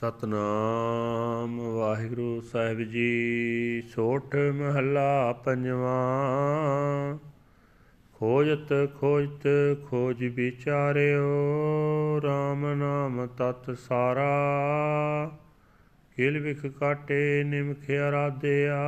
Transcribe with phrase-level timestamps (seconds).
[0.00, 7.18] ਸਤਨਾਮ। ਵਾਹਿਗੁਰੂ ਸਾਹਿਬ ਜੀ ਸੋਠ ਮਹੱਲਾ ਪੰਜਵਾਂ।
[8.14, 9.48] ਖੋਜਤ ਖੋਜਤ
[9.86, 11.28] ਖੋਜ ਵਿਚਾਰਿਓ
[12.18, 14.30] RAM ਨਾਮ ਤਤ ਸਾਰਾ।
[16.16, 18.78] ਕਿਲ ਵਿਖ ਕਾਟੇ, ਨਿਮਖ ਅਰਾਧਿਆ,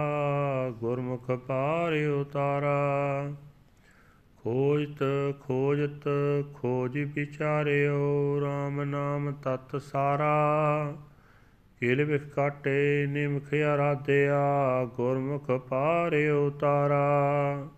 [0.70, 3.32] ਗੁਰਮੁਖ ਪਾਰਿ ਤਾਰਾ
[4.42, 5.04] ਖੋਜਤ
[5.40, 6.08] ਖੋਜਤ
[6.54, 10.96] ਖੋਜ ਵਿਚਾਰਿਓ RAM ਨਾਮ ਤਤ ਸਾਰਾ।
[11.80, 14.40] ਕਿਲ ਵਿਖ ਕਾਟੇ, ਨਿਮਖ ਅਰਾਧਿਆ,
[14.84, 17.68] ਗੁਰਮੁਖ ਪਾਰਿਓ ਤਾਰਾ।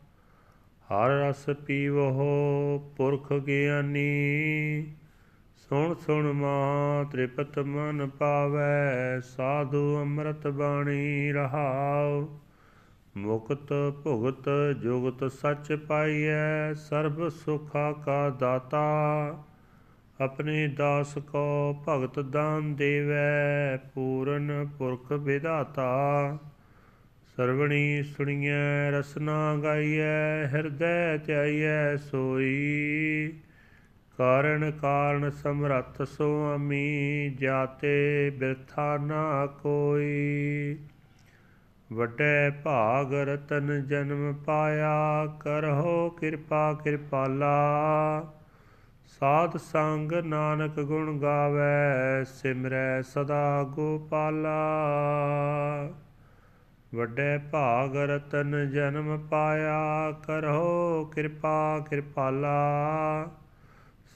[0.91, 4.87] ਹਰ ਰਸ ਪੀਵੋ ਪੁਰਖ ਗਿਆਨੀ।
[5.57, 12.29] ਸੁਣ ਸੁਣ ਮਾ, ਤ੍ਰਿਪਤ ਮਨ ਪਾਵੈ, ਸਾਧੂ ਅੰਮ੍ਰਿਤ ਬਾਣੀ ਰਹਾਉ।
[13.17, 13.73] ਮੁਕਤ
[14.05, 14.49] ਭੁਗਤ
[14.83, 18.85] ਜੁਗਤ ਸੱਚ ਪਾਈਐ, ਸਰਬ ਸੁਖਾ ਕਾ ਦਾਤਾ।
[20.21, 26.39] ਆਪਣੇ ਦਾਸ ਕੋ ਭਗਤ ਦਾਨ ਦੇਵੈ, ਪੂਰਨ ਪੁਰਖ ਵਿਦਾਤਾ
[27.37, 33.33] ਸਰਵਣੀ ਸੁਣੀਐ, ਰਸਨਾ ਗਾਈਐ, ਹਿਰਦੈ ਧਿਆਈਐ, ਸੋਈ।
[34.19, 40.77] ਕਾਰਣ ਕਾਰਨ ਸਮਰੱਥ ਸੁਆਮੀ, ਜਾਤੇ ਬਿਰਥਾ ਨਾ ਕੋਈ।
[41.95, 47.55] ਵੱਡੇ ਭਾਗ ਰਤਨ ਜਨਮ ਪਾਇਆ, ਕਰਹੁ ਕਿਰਪਾ ਕਿਰਪਾਲਾ।
[49.21, 54.57] ਸਾਧ ਸੰਗ ਨਾਨਕ ਗੁਣ ਗਾਵੇ, ਸਿਮਰੈ ਸਦਾ ਗੋਪਾਲਾ।
[56.95, 62.55] ਵੱਡੇ ਭਾਗ ਰਤਨ ਜਨਮ ਪਾਇਆ, ਕਰਹੁ ਕਿਰਪਾ ਕਿਰਪਾਲਾ।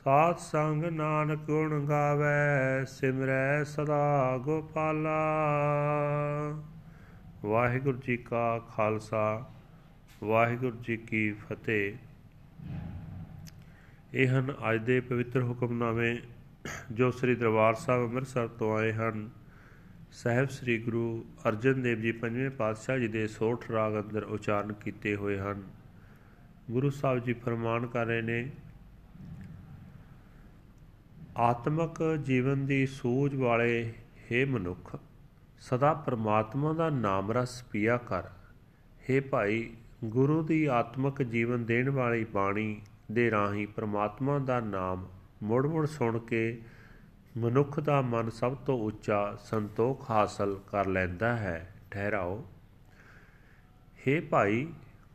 [0.05, 5.19] ਸਾਧ ਸੰਗ ਨਾਨਕ ਗੁਣ ਗਾਵੇ, ਸਿਮਰੈ ਸਦਾ ਗੋਪਾਲਾ।
[7.45, 9.51] ਵਾਹਿਗੁਰੂ ਜੀ ਕਾ ਖਾਲਸਾ,
[10.25, 11.95] ਵਾਹਿਗੁਰੂ ਜੀ ਕੀ ਫਤਿਹ।
[14.15, 16.19] ਇਹ ਹਨ ਅੱਜ ਦੇ ਪਵਿੱਤਰ ਹੁਕਮਨਾਮੇ
[16.93, 19.31] ਜੋ ਸ੍ਰੀ ਦਰਬਾਰ ਸਾਹਿਬ ਅੰਮ੍ਰਿਤਸਰ ਤੋਂ ਆਏ ਹਨ।
[20.13, 25.17] ਸਹਿਬ ਸ੍ਰੀ ਗੁਰੂ ਅਰਜਨ ਦੇਵ ਜੀ ਪੰਜਵੇਂ ਪਾਤਸ਼ਾਹ ਜੀ ਦੇ ਸੋਠ ਰਾਗ ਅੰਦਰ ਉਚਾਰਨ ਕੀਤੇ
[25.17, 25.63] ਹੋਏ ਹਨ।
[26.71, 28.51] ਗੁਰੂ ਸਾਹਿਬ ਜੀ ਫਰਮਾਨ ਕਰ ਰਹੇ ਨੇ,
[31.37, 33.93] ਆਤਮਕ ਜੀਵਨ ਦੀ ਸੂਝ ਵਾਲੇ
[34.27, 34.97] हे ਮਨੁੱਖ
[35.61, 38.23] ਸਦਾ ਪ੍ਰਮਾਤਮਾ ਦਾ ਨਾਮ ਰਸ ਪੀਆ ਕਰ।
[39.11, 39.71] हे ਭਾਈ,
[40.05, 42.81] ਗੁਰੂ ਦੀ ਆਤਮਕ ਜੀਵਨ ਦੇਣ ਵਾਲੀ ਬਾਣੀ
[43.13, 45.09] ਦੇ ਰਾਹੀਂ ਪ੍ਰਮਾਤਮਾ ਦਾ ਨਾਮ
[45.43, 46.63] ਮੁੜ-ਮੁੜ ਸੁਣ ਕੇ
[47.37, 52.47] ਮਨੁੱਖ ਦਾ ਮਨ ਸਭ ਤੋਂ ਉੱਚਾ ਸੰਤੋਖ ਹਾਸਲ ਕਰ ਲੈਂਦਾ ਹੈ। ਠਹਿਰਾਓ।
[54.09, 54.69] हे ਭਾਈ,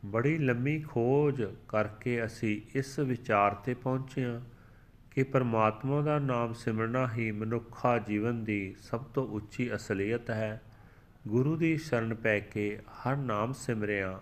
[0.04, 4.40] ਬੜੀ ਲੰਮੀ ਖੋਜ ਕਰਕੇ ਅਸੀਂ ਇਸ ਵਿਚਾਰ ਤੇ ਪਹੁੰਚੇ ਹਾਂ।
[5.14, 10.62] ਕਿ ਪਰਮਾਤਮਾ ਦਾ ਨਾਮ ਸਿਮਰਨਾ ਹੀ ਮਨੁੱਖਾ ਜੀਵਨ ਦੀ ਸਭ ਤੋਂ ਉੱਚੀ ਅਸਲੀਅਤ ਹੈ।
[11.28, 14.20] ਗੁਰੂ ਦੀ ਸ਼ਰਨ ਪੈ ਕੇ ਹਰ ਨਾਮ ਸਿਮਰਿਆ,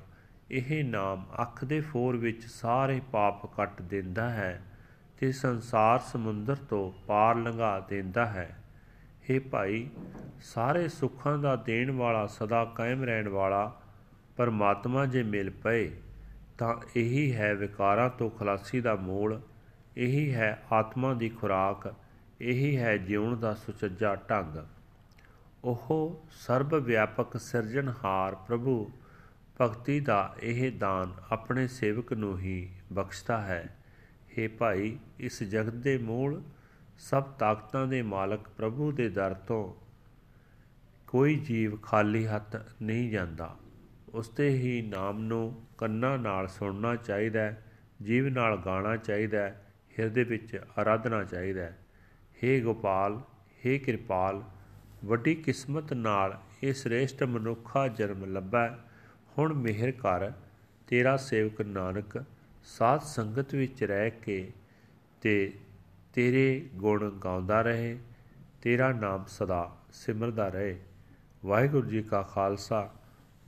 [0.50, 4.62] ਇਹ ਨਾਮ ਅੱਖ ਦੇ ਫੋਰ ਵਿੱਚ ਸਾਰੇ ਪਾਪ ਕੱਟ ਦਿੰਦਾ ਹੈ
[5.18, 8.56] ਤੇ ਸੰਸਾਰ ਸਮੁੰਦਰ ਤੋਂ ਪਾਰ ਲੰਘਾ ਦਿੰਦਾ ਹੈ।
[9.30, 9.90] हे ਭਾਈ,
[10.40, 13.80] ਸਾਰੇ ਸੁੱਖਾਂ ਦਾ ਦੇਣ ਵਾਲਾ ਸਦਾ ਕਾਇਮ ਰਹਿਣ ਵਾਲਾ
[14.36, 15.90] ਪਰਮਾਤਮਾ ਜੇ ਮਿਲ ਪਏ,
[16.58, 19.40] ਤਾਂ ਇਹੀ ਹੈ ਵਿਕਾਰਾਂ ਤੋਂ ਖਲਾਸੀ ਦਾ ਮੂਲ
[19.96, 21.94] ਇਹੀ ਹੈ ਆਤਮਾ ਦੀ ਖੁਰਾਕ,
[22.40, 24.56] ਇਹੀ ਹੈ ਜਿਉਣ ਦਾ ਸੁਚੱਜਾ ਢੰਗ।
[25.64, 28.92] ਉਹ ਸਰਬ ਵਿਆਪਕ ਸਿਰਜਣਹਾਰ ਪ੍ਰਭੂ,
[29.60, 33.76] ਭਗਤੀ ਦਾ ਇਹ ਦਾਨ ਆਪਣੇ ਸੇਵਕ ਨੂੰ ਹੀ ਬਖਸ਼ਦਾ ਹੈ।
[34.30, 36.42] हे ਭਾਈ, ਇਸ ਜਗਤ ਦੇ ਮੂਲ,
[36.98, 39.74] ਸਭ ਤਾਕਤਾਂ ਦੇ ਮਾਲਕ ਪ੍ਰਭੂ ਦੇ ਦਰ ਤੋਂ
[41.06, 43.56] ਕੋਈ ਜੀਵ ਖਾਲੀ ਹੱਥ ਨਹੀਂ ਜਾਂਦਾ।
[44.14, 47.64] ਉਸ ਤੇ ਹੀ ਨਾਮ ਨੂੰ ਕੰਨਾਂ ਨਾਲ ਸੁਣਨਾ ਚਾਹੀਦਾ ਹੈ,
[48.02, 51.78] ਜੀਵ ਨਾਲ ਗਾਣਾ ਚਾਹੀਦਾ ਹੈ ਹਿਰਦੇ ਵਿੱਚ ਆਰਾਧਨਾ ਚਾਹੀਦਾ ਹੈ।
[52.44, 53.20] हे ਗੋਪਾਲ
[53.66, 54.42] हे ਕਿਰਪਾਲ,
[55.04, 58.78] ਵੱਡੀ ਕਿਸਮਤ ਨਾਲ ਇਹ ਸ੍ਰੇਸ਼ਟ ਮਨੁੱਖਾ ਜਨਮ ਲੱਭਾ।
[59.38, 60.32] ਹੁਣ ਮਿਹਰ ਕਰ,
[60.86, 62.24] ਤੇਰਾ ਸੇਵਕ ਨਾਨਕ,
[62.64, 64.52] ਸਾਧ ਸੰਗਤ ਵਿੱਚ ਰਹਿ ਕੇ
[65.20, 65.52] ਤੇ
[66.14, 67.98] ਤੇਰੇ ਗੁਣ ਗਾਉਂਦਾ ਰਹੇ।
[68.62, 70.78] ਤੇਰਾ ਨਾਮ ਸਦਾ ਸਿਮਰਦਾ ਰਹੇ।
[71.44, 72.90] ਵਾਹਿਗੁਰੂ ਜੀ ਕਾ ਖਾਲਸਾ,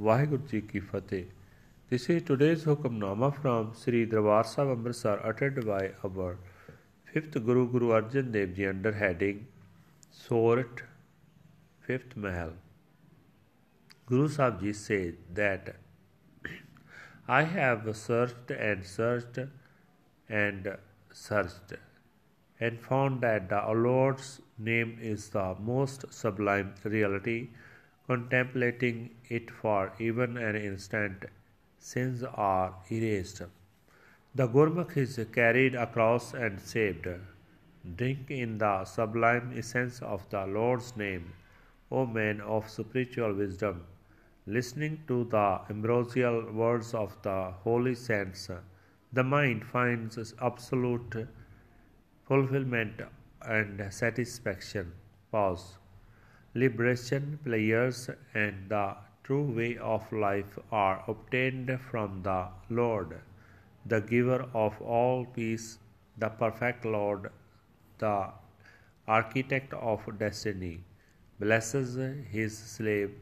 [0.00, 1.24] ਵਾਹਿਗੁਰੂ ਜੀ ਕੀ ਫਤਿਹ।
[1.94, 6.38] This is today's Hukamnama from Sri Darbar Sahib Amritsar uttered by our
[7.10, 9.46] fifth Guru Guru Arjan Dev Ji under heading
[10.10, 10.82] Sort
[11.86, 12.50] Fifth Mahal.
[14.06, 15.76] Guru Sahib Ji said that
[17.28, 19.38] I have searched and searched
[20.28, 20.68] and
[21.12, 21.74] searched
[22.58, 27.38] and found that the Lord's name is the most sublime reality.
[28.08, 31.26] Contemplating it for even an instant,
[31.90, 33.42] sins are erased.
[34.34, 37.06] The Gurmukh is carried across and saved.
[37.96, 41.32] Drink in the sublime essence of the Lord's name,
[41.90, 43.82] O man of spiritual wisdom.
[44.46, 48.48] Listening to the ambrosial words of the holy saints,
[49.12, 51.16] the mind finds absolute
[52.28, 53.02] fulfillment
[53.42, 54.92] and satisfaction.
[55.30, 55.66] Pause.
[56.54, 63.20] liberation, players, and the true way of life are obtained from the Lord,
[63.86, 65.78] the giver of all peace,
[66.18, 67.30] the perfect Lord,
[67.98, 68.28] the
[69.08, 70.80] architect of destiny,
[71.40, 71.96] blesses
[72.30, 73.12] his slave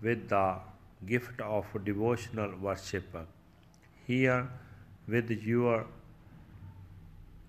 [0.00, 0.58] with the
[1.06, 3.16] gift of devotional worship.
[4.06, 4.48] Hear
[5.08, 5.86] with your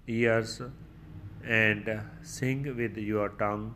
[0.08, 0.62] ears
[1.44, 3.76] and sing with your tongue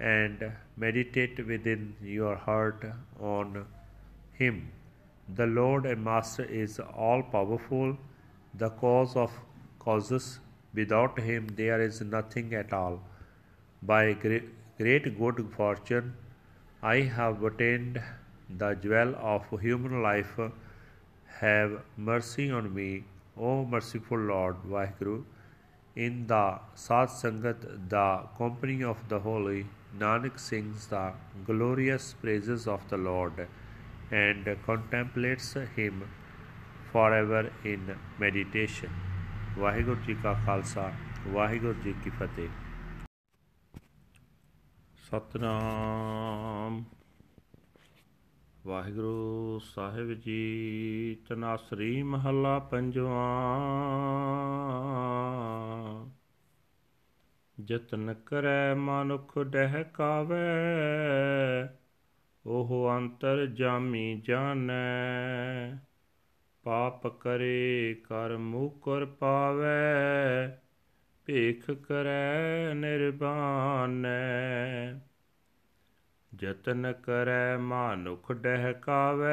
[0.00, 2.84] and meditate within your heart
[3.20, 3.66] on
[4.32, 4.72] Him.
[5.34, 7.96] The Lord and Master is all powerful,
[8.54, 9.30] the cause of
[9.78, 10.40] causes.
[10.74, 13.00] Without Him, there is nothing at all.
[13.82, 16.14] By great good fortune,
[16.82, 18.00] I have attained
[18.48, 20.38] the jewel of human life.
[21.40, 23.04] Have mercy on me,
[23.36, 25.24] O merciful Lord Vaheguru.
[25.96, 31.12] In the Sat Sangat, the company of the holy, Nanak sings the
[31.44, 33.48] glorious praises of the Lord
[34.12, 36.08] and contemplates him
[36.92, 38.90] forever in meditation.
[39.58, 40.90] Waheguru ji ਕਾ ਖਾਲਸਾ
[41.28, 42.48] ਵਾਹਿਗੁਰੂ ਜੀ ਕੀ ਫਤਿਹ
[45.04, 46.82] ਸਤਨਾਮ
[48.66, 53.26] ਵਾਹਿਗੁਰੂ ਸਾਹਿਬ ਜੀ ਤਨਾਸਰੀ ਮਹੱਲਾ ਪੰਜਵਾਂ
[57.64, 60.36] ਜਤਨ ਕਰੈ ਮਨੁਖ ਡਹਿਕਾਵੇ
[62.46, 65.76] ਉਹ ਅੰਤਰ ਜਾਮੀ ਜਾਣੈ।
[66.62, 70.56] ਪਾਪ ਕਰੇ ਕਰ ਮੁਕਰ ਪਾਵੇ,
[71.26, 74.10] ਭੇਖ ਕਰੈ ਨਿਰਬਾਨੈ
[76.34, 79.28] ਜਤਨ ਕਰੈ ਮਾਨੁਖ ਡਹਿਕਾਵੇ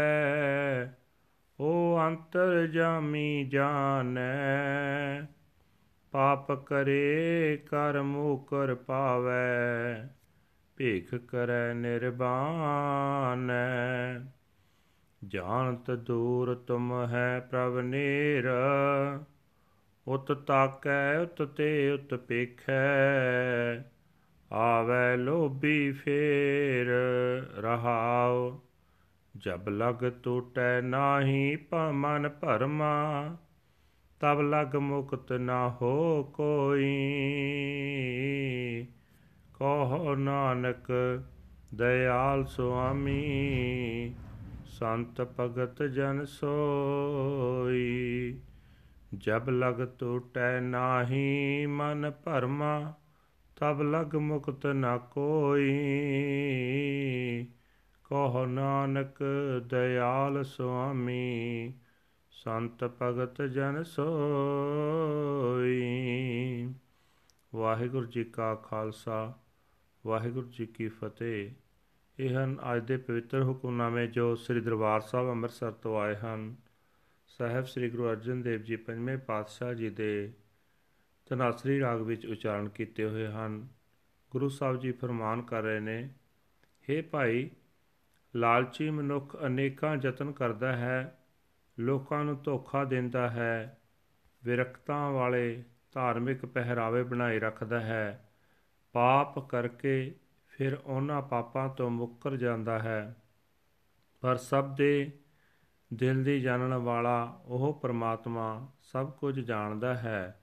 [1.59, 5.21] ਉਹ ਅੰਤਰ ਜਾਮੀ ਜਾਣੈ।
[6.11, 10.07] ਪਾਪ ਕਰੇ ਕਰ ਮੁਕਰ ਪਾਵੇ,
[10.75, 13.55] ਭੇਖ ਕਰੈ ਨਿਰਬਾਨੈ
[15.27, 18.49] ਜਾਣਤ ਦੂਰ ਤੁਮ ਹੈ ਪ੍ਰਭ ਨੀਰ,
[20.07, 23.77] ਉਤ ਤਾਕੈ, ਉਤ ਤੇ ਉਤ ਪੇਖੈ।
[24.51, 26.87] ਆਵੇ ਲੋਭੀ ਫੇਰ,
[27.57, 28.59] ਰਹਾਉ,
[29.37, 33.37] ਜਬ ਲਗ ਟੂਟੈ ਨਾਹੀ ਪਮਨ ਭਰਮਾ।
[34.19, 36.97] ਤਬ ਲਗ ਮੁਕਤ ਨਾ ਹੋ ਕੋਈ।
[39.53, 40.91] ਕਹੋ ਨਾਨਕ,
[41.73, 44.13] ਦਇਆਲ ਸੁਆਮੀ,
[44.65, 48.39] ਸੰਤ ਭਗਤ ਜਨ ਸੋਈ।
[49.17, 52.93] ਜਬ ਲਗ ਟੂਟੈ ਨਾਹੀ ਮਨ ਭਰਮਾ,
[53.55, 55.77] ਤਬ ਲਗ ਮੁਕਤ ਨਾ ਕੋਈ।
[58.03, 59.23] ਕਹੋ ਨਾਨਕ,
[59.69, 61.73] ਦਇਆਲ ਸੁਆਮੀ
[62.37, 65.75] ਸੰਤ ਭਗਤ ਜਨ ਸੋਈ।
[67.55, 69.33] ਵਾਹਿਗੁਰੂ ਜੀ ਕਾ ਖਾਲਸਾ,
[70.07, 71.51] ਵਾਹਿਗੁਰੂ ਜੀ ਕੀ ਫਤਿਹ।
[72.19, 76.55] ਇਹ ਹਨ ਅੱਜ ਦੇ ਪਵਿੱਤਰ ਹੁਕਮਨਾਮੇ ਜੋ ਸ੍ਰੀ ਦਰਬਾਰ ਸਾਹਿਬ ਅੰਮ੍ਰਿਤਸਰ ਤੋਂ ਆਏ ਹਨ।
[77.27, 80.31] ਸਾਹਿਬ ਸ੍ਰੀ ਗੁਰੂ ਅਰਜਨ ਦੇਵ ਜੀ ਪੰਜਵੇਂ ਪਾਤਸ਼ਾਹ ਜੀ ਦੇ
[81.25, 83.67] ਤਨਾਸਰੀ ਰਾਗ ਵਿੱਚ ਉਚਾਰਨ ਕੀਤੇ ਹੋਏ ਹਨ।
[84.31, 86.09] ਗੁਰੂ ਸਾਹਿਬ ਜੀ ਫਰਮਾਨ ਕਰ ਰਹੇ ਨੇ
[86.89, 87.49] हे ਭਾਈ,
[88.35, 91.13] ਲਾਲਚੀ ਮਨੁੱਖ ਅਨੇਕਾਂ ਯਤਨ ਕਰਦਾ ਹੈ
[91.79, 93.77] ਲੋਕਾਂ ਨੂੰ ਧੋਖਾ ਦਿੰਦਾ ਹੈ,
[94.43, 95.63] ਵਿਰਕਤਾਂ ਵਾਲੇ
[95.93, 98.29] ਧਾਰਮਿਕ ਪਹਿਰਾਵੇ ਬਣਾਈ ਰੱਖਦਾ ਹੈ।
[98.93, 100.15] ਪਾਪ ਕਰਕੇ
[100.47, 103.15] ਫਿਰ ਉਹਨਾਂ ਪਾਪਾਂ ਤੋਂ ਮੁੱਕਰ ਜਾਂਦਾ ਹੈ।
[104.21, 105.11] ਪਰ ਸਭ ਦੇ
[105.93, 110.41] ਦਿਲ ਦੀ ਜਾਣਨ ਵਾਲਾ ਉਹ ਪ੍ਰਮਾਤਮਾ ਸਭ ਕੁਝ ਜਾਣਦਾ ਹੈ।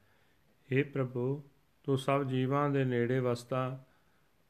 [0.73, 1.43] हे ਪ੍ਰਭੂ,
[1.85, 3.85] ਤੂੰ ਸਭ ਜੀਵਾਂ ਦੇ ਨੇੜੇ ਵਸਦਾ,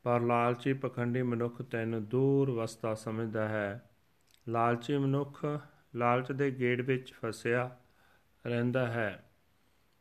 [0.02, 3.90] ਪਰ ਲਾਲਚੀ ਪਖੰਡੀ ਮਨੁੱਖ ਤੈਨੂੰ ਦੂਰ ਵਸਦਾ ਸਮਝਦਾ ਹੈ।
[4.48, 5.46] ਲਾਲਚੀ ਮਨੁੱਖ
[5.96, 7.76] ਲਾਲਚ ਦੇ ਗੇੜ ਵਿੱਚ ਫਸਿਆ
[8.46, 9.30] ਰਹਿੰਦਾ ਹੈ।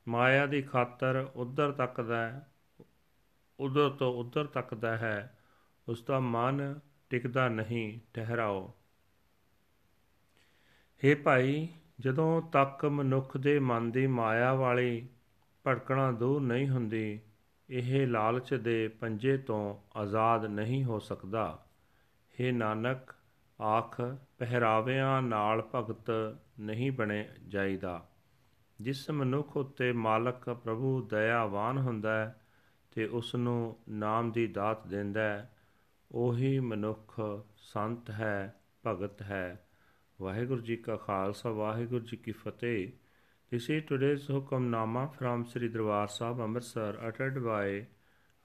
[0.08, 2.48] ਮਾਇਆ ਦੀ ਖਾਤਰ ਉਧਰ ਤੱਕਦਾ ਹੈ,
[3.60, 5.38] ਉਧਰ ਤੋਂ ਉਧਰ ਤੱਕਦਾ ਹੈ।
[5.90, 8.74] ਉਸ ਦਾ ਮਨ ਟਿਕਦਾ ਨਹੀਂ, ਠਹਿਰਾਓ।
[11.06, 11.70] हे ਭਾਈ,
[12.00, 15.08] ਜਦੋਂ ਤੱਕ ਮਨੁੱਖ ਦੇ ਮਨ ਦੀ ਮਾਇਆ ਵਾਲੀ
[15.68, 17.20] ਭਟਕਣਾ ਦੂਰ ਨਹੀਂ ਹੁੰਦੀ,
[17.70, 21.66] ਇਹ ਲਾਲਚ ਦੇ ਪੰਜੇ ਤੋਂ ਆਜ਼ਾਦ ਨਹੀਂ ਹੋ ਸਕਦਾ।
[22.42, 23.16] हे ਨਾਨਕ
[23.62, 24.02] ਆਖ
[24.38, 26.12] ਪਹਿਰਾਵਿਆਂ ਨਾਲ ਭਗਤ
[26.60, 28.06] ਨਹੀਂ ਬਣੇ ਜਾਈਦਾ
[28.82, 32.36] ਜਿਸ ਮਨੁੱਖ ਉਤੇ ਮਾਲਕ ਪ੍ਰਭੂ ਦਇਆਵਾਨ ਹੁੰਦਾ ਹੈ
[32.92, 35.56] ਤੇ ਉਸ ਨੂੰ ਨਾਮ ਦੀ ਦਾਤ ਦਿੰਦਾ ਹੈ
[36.12, 37.20] ਉਹੀ ਮਨੁੱਖ
[37.58, 38.56] ਸੰਤ ਹੈ
[38.88, 39.66] ਭਗਤ ਹੈ
[40.22, 42.92] ਵਾਹਿਗੁਰੂ ਜੀ ਕਾ ਖਾਲਸਾ ਵਾਹਿਗੁਰੂ ਜੀ ਕੀ ਫਤਿਹ
[43.52, 47.86] This is today's Hukamnama from Sri Darbar Sahib Amritsar uttered by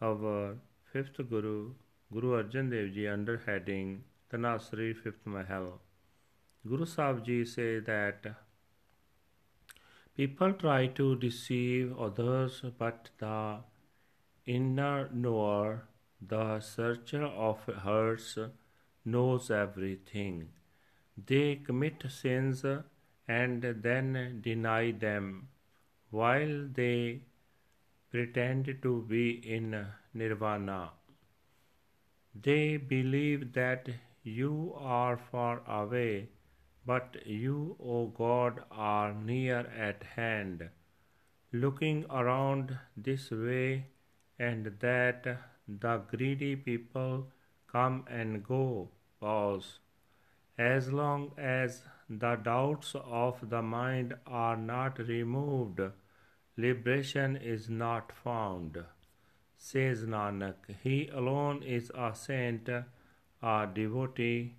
[0.01, 0.59] our
[0.93, 1.73] fifth Guru,
[2.11, 5.81] Guru Arjan Dev Ji under heading Tanasri Fifth Mahal.
[6.67, 8.27] Guru Sahib Ji say that
[10.15, 13.61] people try to deceive others but the
[14.45, 15.85] inner knower
[16.21, 18.37] the searcher of hearts
[19.05, 20.49] knows everything.
[21.27, 22.67] They commit sins
[23.27, 25.49] and then deny them
[26.11, 27.23] while they
[28.11, 30.91] pretend to be in nirvana.
[32.35, 33.89] They believe that
[34.23, 36.29] you are far away,
[36.85, 40.69] but you, O God, are near at hand,
[41.53, 43.87] looking around this way
[44.39, 45.27] and that
[45.67, 47.27] the greedy people
[47.67, 48.89] come and go.
[49.21, 49.81] Pause.
[50.57, 55.81] As long as the doubts of the mind are not removed,
[56.57, 58.85] liberation is not found.
[59.57, 62.69] Says Nanak, He alone is a saint,
[63.42, 64.56] a devotee,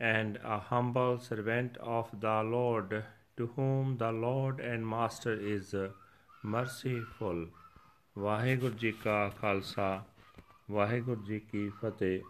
[0.00, 3.04] and a humble servant of the Lord,
[3.36, 5.74] to whom the Lord and Master is
[6.44, 7.46] merciful.
[8.18, 10.04] Waheguru ji ਕਾ ਖਾਲਸਾ
[10.70, 12.20] ਵਾਹਿਗੁਰੂ ਜੀ ਕੀ ਫਤਿਹ